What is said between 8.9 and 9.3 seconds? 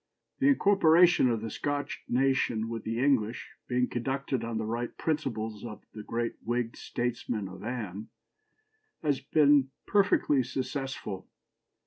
has